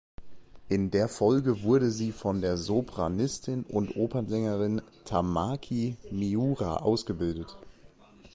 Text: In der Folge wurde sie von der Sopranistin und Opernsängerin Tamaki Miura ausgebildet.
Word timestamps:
In 0.67 0.89
der 0.89 1.07
Folge 1.07 1.61
wurde 1.61 1.91
sie 1.91 2.11
von 2.11 2.41
der 2.41 2.57
Sopranistin 2.57 3.63
und 3.63 3.95
Opernsängerin 3.95 4.81
Tamaki 5.05 5.95
Miura 6.09 6.77
ausgebildet. 6.77 7.55